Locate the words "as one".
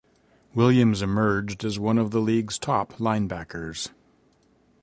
1.63-1.99